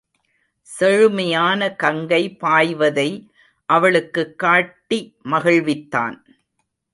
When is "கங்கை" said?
1.75-2.37